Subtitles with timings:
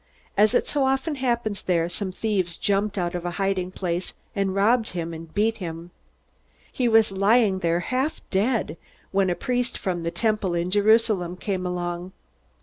[0.35, 4.89] As so often happens there, some thieves jumped out of a hiding place, and robbed
[4.97, 5.91] him and beat him.
[6.71, 8.77] He was lying there half dead,
[9.11, 12.13] when a priest from the Temple in Jerusalem came along.